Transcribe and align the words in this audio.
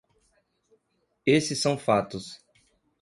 Esses 1.27 1.61
são 1.61 1.77
fatos. 1.77 2.41